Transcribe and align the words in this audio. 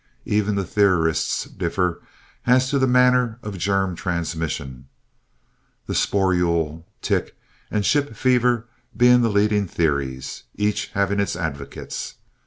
Even 0.25 0.55
the 0.55 0.65
theorists 0.65 1.43
differed 1.45 2.01
as 2.47 2.71
to 2.71 2.79
the 2.79 2.87
manner 2.87 3.37
of 3.43 3.59
germ 3.59 3.95
transmission, 3.95 4.87
the 5.85 5.93
sporule, 5.93 6.83
tick, 7.03 7.37
and 7.69 7.85
ship 7.85 8.15
fever 8.15 8.65
being 8.97 9.21
the 9.21 9.29
leading 9.29 9.67
theories, 9.67 10.45
and 10.57 10.61
each 10.65 10.87
having 10.95 11.19
its 11.19 11.35
advocates. 11.35 12.15